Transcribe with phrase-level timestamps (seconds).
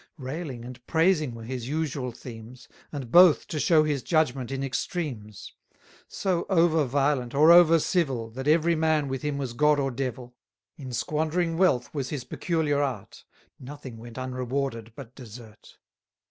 [0.17, 5.53] Railing and praising were his usual themes; And both, to show his judgment, in extremes:
[6.07, 10.33] So over violent, or over civil, That every man with him was God or Devil.
[10.75, 13.25] In squandering wealth was his peculiar art:
[13.59, 15.77] Nothing went unrewarded but desert.